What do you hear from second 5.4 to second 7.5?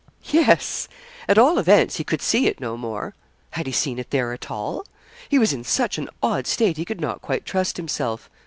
in such an odd state he could not quite